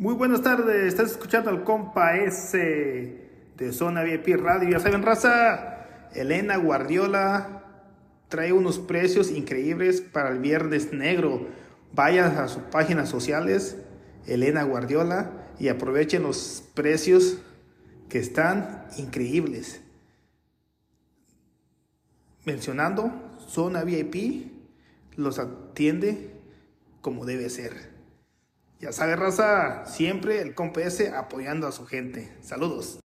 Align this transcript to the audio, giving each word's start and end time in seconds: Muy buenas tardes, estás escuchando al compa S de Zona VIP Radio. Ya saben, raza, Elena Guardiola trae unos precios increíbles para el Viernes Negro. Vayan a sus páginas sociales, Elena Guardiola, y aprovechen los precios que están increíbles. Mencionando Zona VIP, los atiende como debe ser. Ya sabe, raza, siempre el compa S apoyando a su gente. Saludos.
Muy 0.00 0.14
buenas 0.14 0.40
tardes, 0.40 0.86
estás 0.86 1.10
escuchando 1.10 1.50
al 1.50 1.62
compa 1.62 2.16
S 2.16 2.56
de 3.54 3.72
Zona 3.74 4.02
VIP 4.02 4.28
Radio. 4.40 4.70
Ya 4.70 4.80
saben, 4.80 5.02
raza, 5.02 6.08
Elena 6.14 6.56
Guardiola 6.56 7.64
trae 8.30 8.54
unos 8.54 8.78
precios 8.78 9.30
increíbles 9.30 10.00
para 10.00 10.30
el 10.30 10.38
Viernes 10.38 10.94
Negro. 10.94 11.48
Vayan 11.92 12.38
a 12.38 12.48
sus 12.48 12.62
páginas 12.62 13.10
sociales, 13.10 13.76
Elena 14.26 14.62
Guardiola, 14.62 15.32
y 15.58 15.68
aprovechen 15.68 16.22
los 16.22 16.64
precios 16.72 17.36
que 18.08 18.20
están 18.20 18.86
increíbles. 18.96 19.82
Mencionando 22.46 23.36
Zona 23.36 23.84
VIP, 23.84 24.50
los 25.16 25.38
atiende 25.38 26.30
como 27.02 27.26
debe 27.26 27.50
ser. 27.50 27.99
Ya 28.80 28.92
sabe, 28.92 29.14
raza, 29.14 29.84
siempre 29.84 30.40
el 30.40 30.54
compa 30.54 30.80
S 30.80 31.06
apoyando 31.14 31.66
a 31.66 31.72
su 31.72 31.84
gente. 31.84 32.34
Saludos. 32.40 32.98